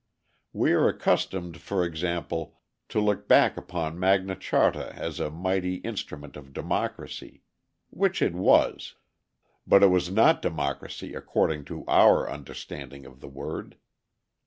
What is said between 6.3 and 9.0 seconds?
of democracy; which it was;